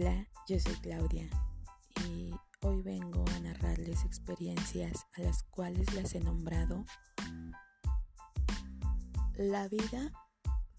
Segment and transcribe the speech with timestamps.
[0.00, 1.28] Hola, yo soy Claudia
[2.06, 2.30] y
[2.60, 6.84] hoy vengo a narrarles experiencias a las cuales las he nombrado
[9.34, 10.12] La vida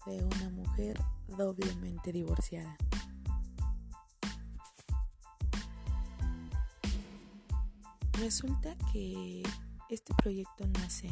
[0.06, 0.98] de una mujer
[1.36, 2.78] doblemente divorciada.
[8.14, 9.42] Resulta que
[9.90, 11.10] este proyecto nace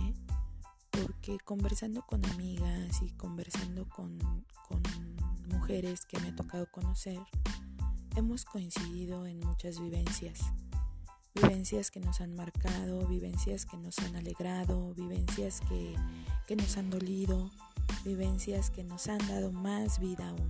[0.91, 4.19] porque conversando con amigas y conversando con,
[4.67, 4.83] con
[5.49, 7.21] mujeres que me ha tocado conocer,
[8.19, 10.41] hemos coincidido en muchas vivencias.
[11.35, 15.95] Vivencias que nos han marcado, vivencias que nos han alegrado, vivencias que,
[16.49, 17.49] que nos han dolido,
[18.05, 20.49] vivencias que nos han dado más vida aún.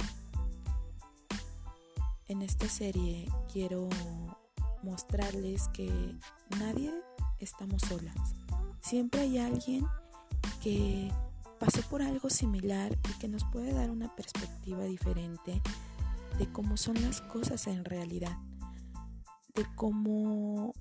[2.27, 3.91] En esta serie quiero
[4.83, 5.91] mostrarles que
[6.59, 6.91] nadie
[7.39, 8.35] estamos solas.
[8.81, 9.87] Siempre hay alguien
[10.63, 11.13] que
[11.61, 15.61] pasó por algo similar y que nos puede dar una perspectiva diferente
[16.39, 18.37] de cómo son las cosas en realidad,
[19.55, 20.75] de cómo,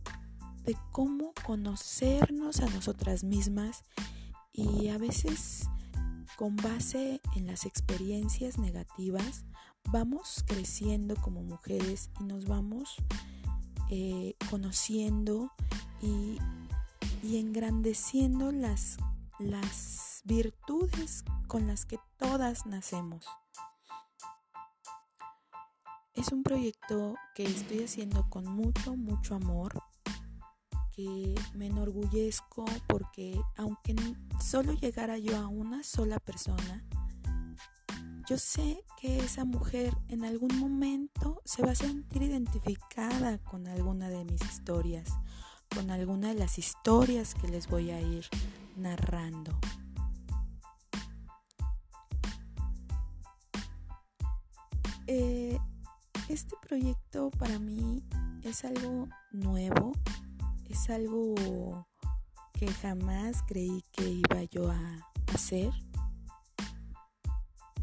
[0.64, 3.84] de cómo conocernos a nosotras mismas
[4.52, 5.68] y a veces
[6.36, 9.46] con base en las experiencias negativas
[9.92, 12.96] vamos creciendo como mujeres y nos vamos
[13.90, 15.52] eh, conociendo
[16.02, 16.38] y,
[17.24, 18.98] y engrandeciendo las,
[19.40, 23.26] las virtudes con las que todas nacemos.
[26.18, 29.84] Es un proyecto que estoy haciendo con mucho, mucho amor,
[30.96, 33.96] que me enorgullezco porque aunque
[34.44, 36.84] solo llegara yo a una sola persona,
[38.28, 44.10] yo sé que esa mujer en algún momento se va a sentir identificada con alguna
[44.10, 45.08] de mis historias,
[45.76, 48.26] con alguna de las historias que les voy a ir
[48.76, 49.56] narrando.
[55.06, 55.58] Eh,
[56.30, 58.04] este proyecto para mí
[58.44, 59.94] es algo nuevo,
[60.70, 61.36] es algo
[62.54, 65.72] que jamás creí que iba yo a hacer.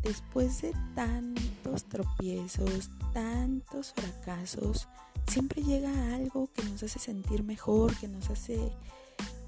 [0.03, 4.89] Después de tantos tropiezos, tantos fracasos,
[5.27, 8.73] siempre llega algo que nos hace sentir mejor, que nos hace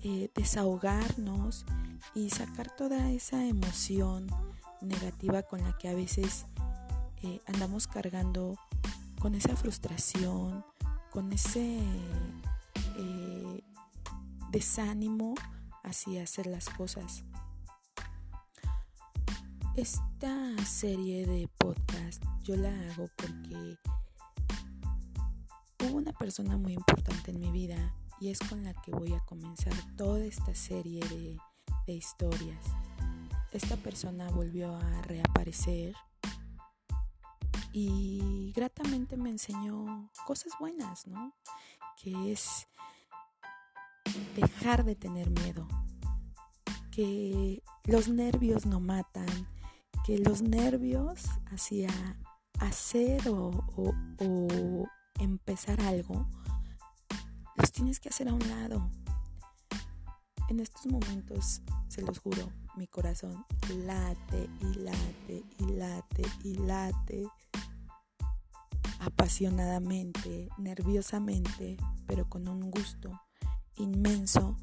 [0.02, 1.66] eh, desahogarnos
[2.14, 4.28] y sacar toda esa emoción
[4.80, 6.46] negativa con la que a veces
[7.26, 8.56] eh, andamos cargando
[9.18, 10.64] con esa frustración,
[11.10, 11.80] con ese
[12.96, 13.64] eh,
[14.50, 15.34] desánimo
[15.82, 17.24] hacia hacer las cosas.
[19.74, 23.76] Esta serie de podcast yo la hago porque
[25.84, 29.20] hubo una persona muy importante en mi vida y es con la que voy a
[29.24, 31.36] comenzar toda esta serie de,
[31.88, 32.64] de historias.
[33.52, 35.94] Esta persona volvió a reaparecer
[37.78, 41.34] y gratamente me enseñó cosas buenas, ¿no?
[42.02, 42.66] Que es
[44.34, 45.68] dejar de tener miedo,
[46.90, 49.26] que los nervios no matan,
[50.06, 51.90] que los nervios hacia
[52.60, 54.86] hacer o, o
[55.20, 56.26] empezar algo,
[57.56, 58.90] los tienes que hacer a un lado.
[60.48, 63.44] En estos momentos, se los juro, mi corazón
[63.84, 67.26] late y late y late y late
[69.00, 71.76] apasionadamente, nerviosamente,
[72.06, 73.20] pero con un gusto
[73.76, 74.56] inmenso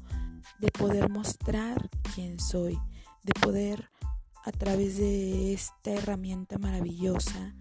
[0.58, 2.78] de poder mostrar quién soy,
[3.22, 3.90] de poder
[4.44, 7.54] a través de esta herramienta maravillosa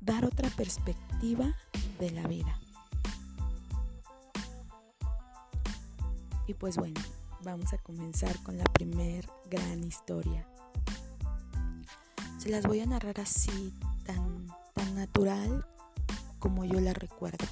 [0.00, 1.56] dar otra perspectiva
[1.98, 2.58] de la vida.
[6.46, 7.00] Y pues bueno,
[7.42, 10.46] vamos a comenzar con la primer gran historia.
[12.38, 13.74] Se las voy a narrar así,
[14.04, 15.66] tan tan natural
[16.38, 17.46] como yo la recuerdo.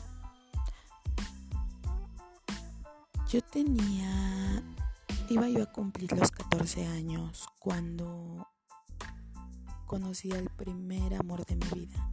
[3.28, 4.62] Yo tenía,
[5.28, 8.48] iba yo a cumplir los 14 años cuando
[9.84, 12.10] conocí al primer amor de mi vida.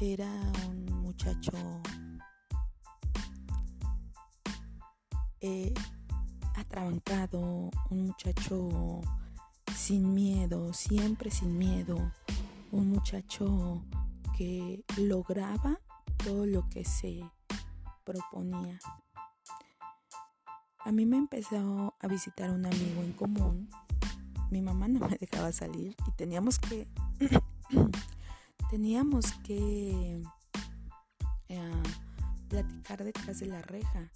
[0.00, 0.30] Era
[0.68, 1.52] un muchacho
[5.42, 5.74] eh,
[6.54, 9.00] atrabancado, un muchacho
[9.74, 12.12] sin miedo, siempre sin miedo,
[12.72, 13.82] un muchacho
[14.36, 15.78] que lograba
[16.24, 17.20] todo lo que se
[18.04, 18.78] proponía.
[20.84, 23.68] A mí me empezó a visitar un amigo en común.
[24.50, 26.88] Mi mamá no me dejaba salir y teníamos que
[28.70, 30.22] teníamos que
[31.48, 31.82] eh,
[32.48, 34.10] platicar detrás de la reja.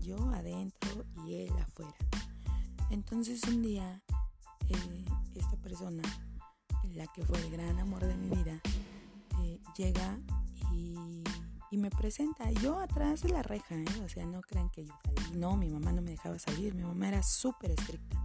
[0.00, 1.96] Yo adentro y él afuera.
[2.90, 4.02] Entonces un día
[4.68, 5.04] eh,
[5.34, 6.02] esta persona
[6.96, 8.60] la que fue el gran amor de mi vida,
[9.76, 10.18] llega
[10.72, 11.22] y,
[11.70, 12.50] y, me presenta.
[12.52, 13.84] Yo atrás de la reja, ¿eh?
[14.04, 15.38] o sea, no crean que yo salí.
[15.38, 18.16] No, mi mamá no me dejaba salir, mi mamá era súper estricta.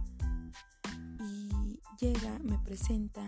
[1.20, 3.22] Y llega, me presenta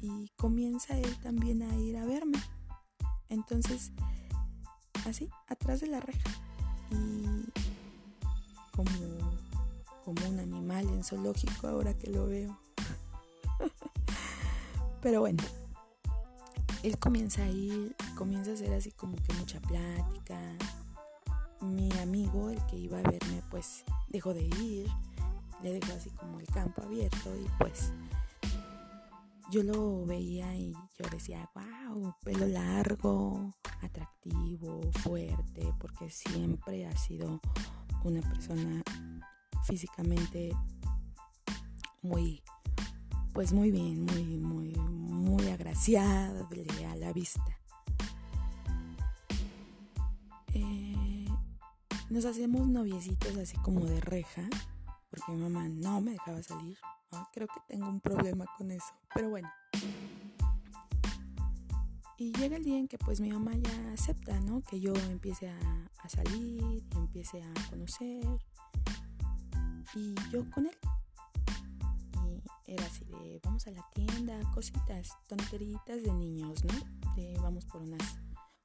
[0.00, 2.38] y comienza él también a ir a verme.
[3.28, 3.92] Entonces,
[5.06, 6.30] así, atrás de la reja.
[6.90, 7.39] Y
[8.70, 8.90] como,
[10.04, 12.58] como un animal en zoológico ahora que lo veo.
[15.02, 15.42] Pero bueno,
[16.82, 20.38] él comienza a ir, comienza a hacer así como que mucha plática.
[21.60, 24.88] Mi amigo, el que iba a verme, pues dejó de ir,
[25.62, 27.92] le dejó así como el campo abierto y pues
[29.50, 33.52] yo lo veía y yo decía, wow, pelo largo,
[33.82, 37.40] atractivo, fuerte, porque siempre ha sido
[38.08, 38.82] una persona
[39.64, 40.52] físicamente
[42.02, 42.42] muy,
[43.32, 47.58] pues muy bien, muy, muy, muy agraciable a la vista.
[50.54, 51.28] Eh,
[52.08, 54.48] nos hacemos noviecitos así como de reja,
[55.10, 56.78] porque mi mamá no me dejaba salir.
[57.32, 59.50] Creo que tengo un problema con eso, pero bueno.
[62.20, 64.60] Y llega el día en que pues mi mamá ya acepta, ¿no?
[64.60, 68.22] Que yo empiece a, a salir, empiece a conocer.
[69.94, 70.78] Y yo con él.
[72.26, 72.42] Y
[72.74, 76.74] era así de, vamos a la tienda, cositas, tonteritas de niños, ¿no?
[77.16, 78.18] De vamos por unas,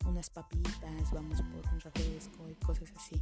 [0.05, 3.21] unas papitas, vamos por un refresco y cosas así.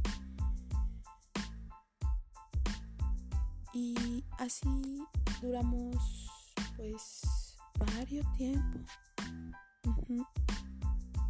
[3.72, 4.98] Y así
[5.40, 6.28] duramos
[6.76, 8.80] pues varios tiempo.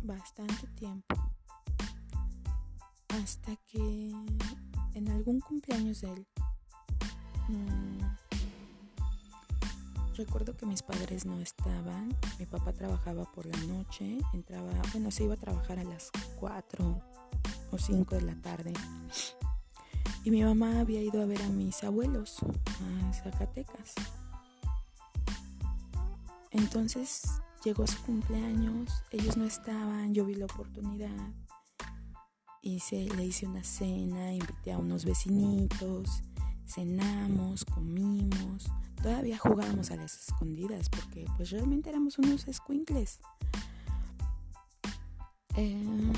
[0.03, 1.15] Bastante tiempo.
[3.09, 4.13] Hasta que
[4.95, 6.27] en algún cumpleaños de él,
[7.49, 8.01] mmm,
[10.17, 12.17] recuerdo que mis padres no estaban.
[12.39, 16.11] Mi papá trabajaba por la noche, entraba, bueno, se iba a trabajar a las
[16.41, 16.99] 4
[17.71, 18.73] o 5 de la tarde.
[20.25, 23.95] Y mi mamá había ido a ver a mis abuelos a Zacatecas.
[26.55, 27.23] Entonces
[27.65, 31.33] llegó su cumpleaños, ellos no estaban, yo vi la oportunidad.
[32.63, 36.23] Hice, le hice una cena, invité a unos vecinitos,
[36.65, 38.71] cenamos, comimos.
[39.03, 43.21] Todavía jugábamos a las escondidas porque pues realmente éramos unos squinkles.
[45.57, 46.13] Eh,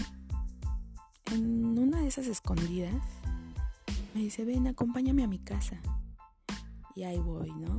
[1.32, 2.94] en una de esas escondidas
[4.14, 5.80] me dice, ven, acompáñame a mi casa.
[6.94, 7.76] Y ahí voy, ¿no?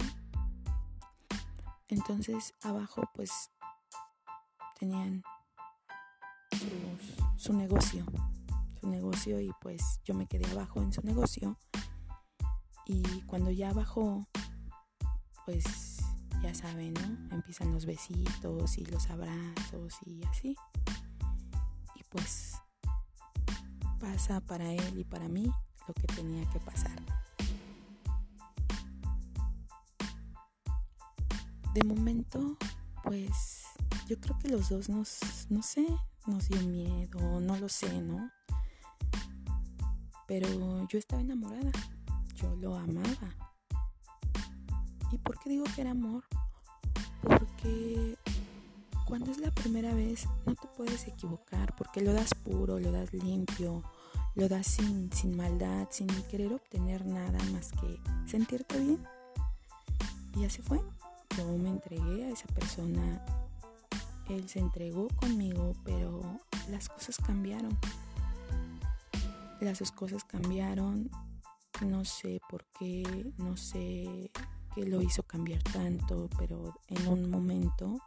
[1.89, 3.51] Entonces abajo pues
[4.80, 5.24] tenían
[7.38, 8.06] su, negocio,
[8.80, 11.57] su negocio y pues yo me quedé abajo en su negocio.
[12.86, 14.28] Y cuando ya bajó,
[15.45, 15.98] pues
[16.42, 17.36] ya saben, ¿no?
[17.36, 20.56] Empiezan los besitos y los abrazos y así.
[21.95, 22.56] Y pues
[24.00, 25.51] pasa para él y para mí
[25.88, 27.26] lo que tenía que pasar.
[31.77, 32.57] De momento,
[33.03, 33.65] pues
[34.07, 35.19] yo creo que los dos nos,
[35.50, 35.85] no sé,
[36.25, 38.31] nos dio miedo, no lo sé, ¿no?
[40.27, 41.71] Pero yo estaba enamorada,
[42.33, 43.53] yo lo amaba.
[45.12, 46.24] ¿Y por qué digo que era amor?
[47.22, 48.17] Porque
[49.05, 53.13] cuando es la primera vez no te puedes equivocar, porque lo das puro, lo das
[53.13, 53.84] limpio,
[54.34, 59.07] lo das sin, sin maldad, sin querer obtener nada más que sentirte bien.
[60.36, 60.81] Y así fue.
[61.36, 63.24] Yo me entregué a esa persona.
[64.29, 66.22] Él se entregó conmigo, pero
[66.69, 67.77] las cosas cambiaron.
[69.60, 71.10] Las cosas cambiaron.
[71.84, 74.31] No sé por qué, no sé
[74.75, 78.00] qué lo hizo cambiar tanto, pero en un momento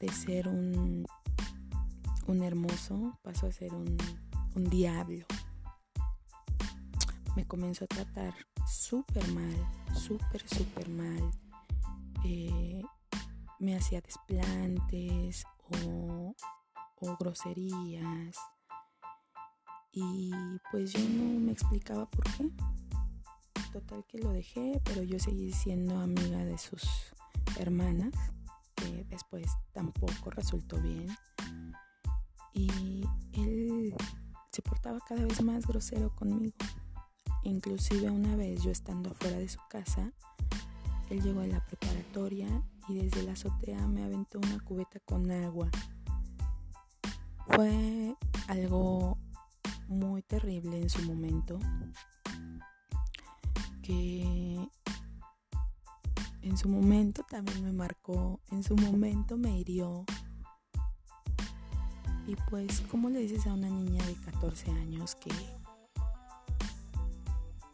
[0.00, 1.06] de ser un,
[2.26, 3.96] un hermoso pasó a ser un
[4.58, 5.24] un diablo.
[7.36, 8.34] Me comenzó a tratar
[8.66, 9.56] súper mal,
[9.94, 11.30] súper, súper mal.
[12.24, 12.82] Eh,
[13.58, 16.34] me hacía desplantes o,
[16.96, 18.36] o groserías.
[19.92, 20.30] Y
[20.70, 22.50] pues yo no me explicaba por qué.
[23.72, 26.82] Total que lo dejé, pero yo seguí siendo amiga de sus
[27.58, 28.12] hermanas,
[28.74, 31.08] que después tampoco resultó bien.
[32.52, 33.94] Y él
[34.52, 36.56] se portaba cada vez más grosero conmigo.
[37.42, 40.12] Inclusive una vez yo estando fuera de su casa,
[41.10, 42.48] él llegó a la preparatoria
[42.88, 45.70] y desde la azotea me aventó una cubeta con agua.
[47.46, 48.14] Fue
[48.46, 49.18] algo
[49.88, 51.58] muy terrible en su momento
[53.82, 54.58] que
[56.42, 60.04] en su momento también me marcó, en su momento me hirió
[62.28, 65.30] Y pues, ¿cómo le dices a una niña de 14 años que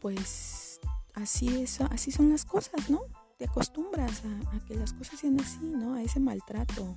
[0.01, 0.79] pues
[1.15, 3.01] así es, así son las cosas, ¿no?
[3.39, 5.95] Te acostumbras a, que las cosas sean así, ¿no?
[5.95, 6.97] A ese maltrato.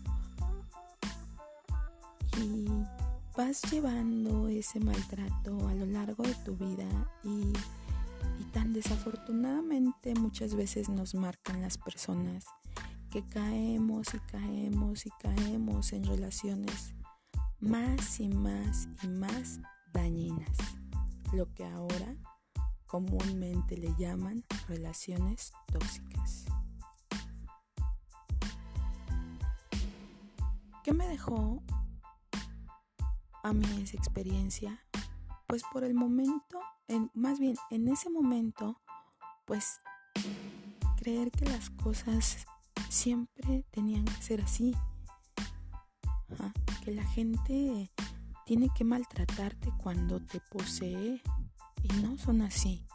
[2.37, 2.67] Y
[3.35, 6.87] vas llevando ese maltrato a lo largo de tu vida
[7.23, 7.53] y,
[8.53, 12.45] tan desafortunadamente muchas veces nos marcan las personas
[13.11, 16.93] que caemos y caemos y caemos en relaciones
[17.59, 19.59] más y más y más
[19.93, 20.57] dañinas,
[21.33, 22.15] lo que ahora
[22.87, 26.45] comúnmente le llaman relaciones tóxicas.
[30.83, 31.61] ¿Qué me dejó
[33.43, 34.79] a mí esa experiencia?
[35.45, 38.79] Pues por el momento, en, más bien en ese momento,
[39.45, 39.79] pues
[40.95, 42.45] creer que las cosas
[42.89, 44.75] siempre tenían que ser así.
[46.83, 47.91] que la gente
[48.45, 51.21] tiene que maltratarte cuando te posee
[51.83, 52.85] y no son así.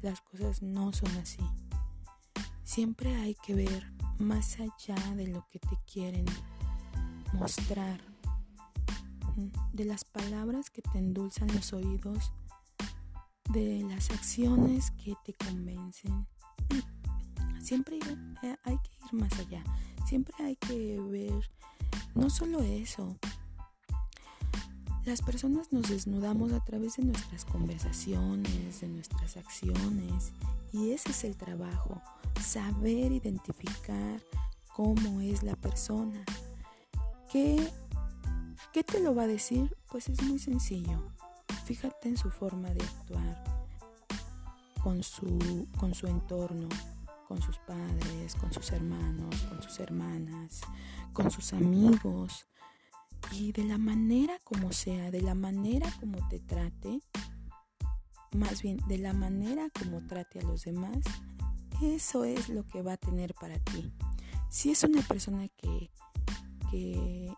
[0.00, 1.42] Las cosas no son así.
[2.64, 6.26] Siempre hay que ver más allá de lo que te quieren
[7.32, 8.00] mostrar
[9.72, 12.32] de las palabras que te endulzan los oídos,
[13.50, 16.26] de las acciones que te convencen.
[17.60, 17.98] Siempre
[18.42, 19.62] eh, hay que ir más allá,
[20.04, 21.48] siempre hay que ver
[22.14, 23.16] no solo eso.
[25.04, 30.32] Las personas nos desnudamos a través de nuestras conversaciones, de nuestras acciones,
[30.72, 32.00] y ese es el trabajo,
[32.40, 34.22] saber identificar
[34.74, 36.24] cómo es la persona,
[37.30, 37.68] qué
[38.72, 39.76] ¿Qué te lo va a decir?
[39.90, 41.02] Pues es muy sencillo.
[41.66, 43.44] Fíjate en su forma de actuar
[44.82, 46.70] con su, con su entorno,
[47.28, 50.62] con sus padres, con sus hermanos, con sus hermanas,
[51.12, 52.46] con sus amigos.
[53.30, 57.00] Y de la manera como sea, de la manera como te trate,
[58.32, 60.98] más bien de la manera como trate a los demás,
[61.82, 63.92] eso es lo que va a tener para ti.
[64.50, 65.90] Si es una persona que,
[66.70, 67.32] que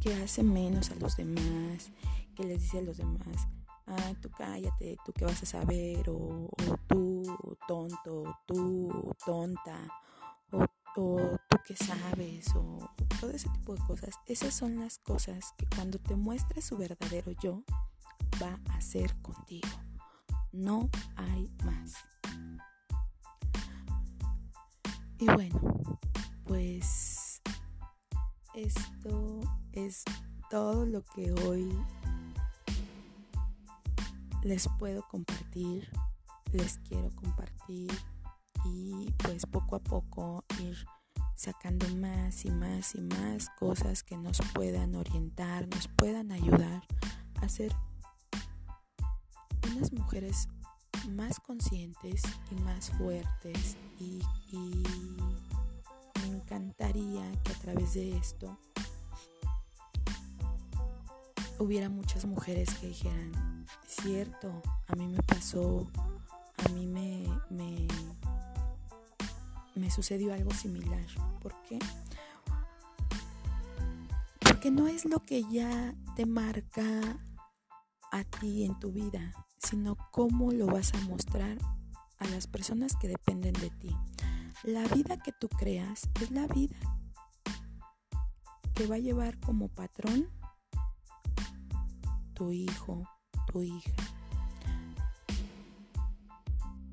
[0.00, 1.90] que hace menos a los demás,
[2.34, 3.48] que les dice a los demás,
[3.86, 6.48] ah, tú cállate, tú qué vas a saber, o,
[6.88, 7.36] tú
[7.68, 9.88] tonto, o tú tonta,
[10.52, 10.64] o,
[10.96, 12.78] o tú qué sabes, o
[13.20, 14.14] todo ese tipo de cosas.
[14.26, 17.62] Esas son las cosas que cuando te muestre su verdadero yo,
[18.42, 19.68] va a hacer contigo.
[20.52, 21.94] No hay más.
[25.18, 25.98] Y bueno,
[26.44, 27.42] pues
[28.54, 29.40] esto
[29.72, 30.04] es
[30.48, 31.70] todo lo que hoy
[34.42, 35.88] les puedo compartir,
[36.52, 37.90] les quiero compartir
[38.64, 40.76] y pues poco a poco ir
[41.34, 46.82] sacando más y más y más cosas que nos puedan orientar, nos puedan ayudar
[47.40, 47.74] a ser
[49.72, 50.48] unas mujeres
[51.08, 53.76] más conscientes y más fuertes.
[53.98, 54.20] Y,
[56.22, 58.58] me encantaría que a través de esto
[61.58, 65.88] hubiera muchas mujeres que dijeran, cierto, a mí me pasó,
[66.64, 67.86] a mí me,
[69.80, 71.06] me sucedió algo similar.
[71.40, 71.78] ¿Por qué?
[74.40, 76.84] Porque no es lo que ya te marca
[78.12, 81.56] a ti en tu vida, sino cómo lo vas a mostrar
[82.18, 83.96] a las personas que dependen de ti.
[84.64, 86.76] La vida que tú creas es la vida
[88.74, 90.28] que va a llevar como patrón
[92.34, 93.04] tu hijo,
[93.50, 94.19] tu hija.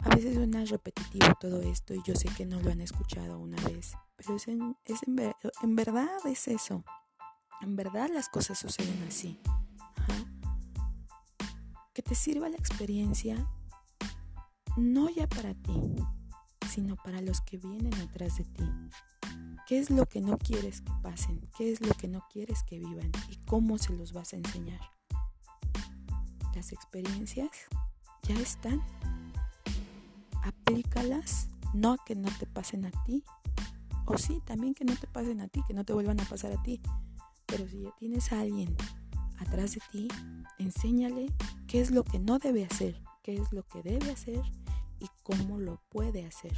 [0.08, 3.62] A veces suena repetitivo todo esto y yo sé que no lo han escuchado una
[3.64, 6.86] vez, pero es en, en, verdad es eso.
[7.62, 9.38] En verdad las cosas suceden así.
[11.94, 13.46] Que te sirva la experiencia
[14.78, 15.96] no ya para ti,
[16.70, 18.64] sino para los que vienen atrás de ti.
[19.68, 21.42] ¿Qué es lo que no quieres que pasen?
[21.58, 23.12] ¿Qué es lo que no quieres que vivan?
[23.30, 24.80] ¿Y cómo se los vas a enseñar?
[26.58, 27.52] las experiencias
[28.24, 28.82] ya están.
[30.48, 33.24] Aplícalas, no que no te pasen a ti.
[34.06, 36.54] O sí, también que no te pasen a ti, que no te vuelvan a pasar
[36.54, 36.82] a ti.
[37.46, 38.74] Pero si ya tienes a alguien
[39.40, 40.08] atrás de ti,
[40.58, 41.28] enséñale
[41.68, 44.42] qué es lo que no debe hacer, qué es lo que debe hacer
[45.00, 46.54] y cómo lo puede hacer.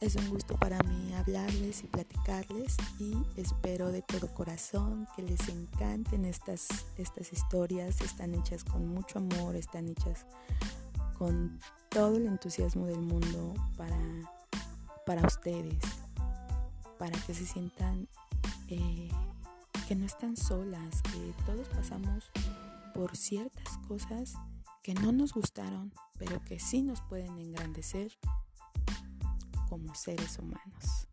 [0.00, 5.48] Es un gusto para mí hablarles y platicarles y espero de todo corazón que les
[5.48, 6.68] encanten estas,
[6.98, 8.00] estas historias.
[8.00, 10.26] Están hechas con mucho amor, están hechas
[11.22, 13.96] con todo el entusiasmo del mundo para,
[15.06, 15.78] para ustedes,
[16.98, 18.08] para que se sientan
[18.66, 19.08] eh,
[19.86, 22.28] que no están solas, que todos pasamos
[22.92, 24.34] por ciertas cosas
[24.82, 28.10] que no nos gustaron, pero que sí nos pueden engrandecer
[29.68, 31.06] como seres humanos.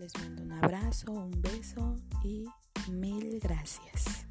[0.00, 2.44] Les mando un abrazo, un beso y
[2.90, 4.27] mil gracias.